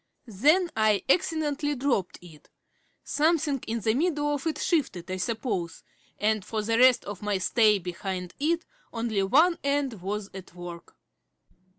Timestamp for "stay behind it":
7.37-8.65